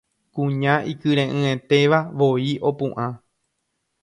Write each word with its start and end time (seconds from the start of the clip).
Kuña 0.33 0.73
ikyre'ỹetéva 0.91 1.99
voi 2.17 2.49
opu'ã 2.69 3.07